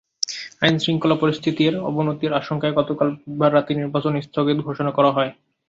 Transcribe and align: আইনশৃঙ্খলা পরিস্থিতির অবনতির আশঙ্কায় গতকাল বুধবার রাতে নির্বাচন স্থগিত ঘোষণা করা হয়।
আইনশৃঙ্খলা 0.61 1.15
পরিস্থিতির 1.19 1.73
অবনতির 1.89 2.31
আশঙ্কায় 2.33 2.77
গতকাল 2.79 3.07
বুধবার 3.15 3.51
রাতে 3.53 3.71
নির্বাচন 3.75 4.13
স্থগিত 4.21 4.57
ঘোষণা 4.67 4.91
করা 4.93 5.11
হয়। 5.11 5.31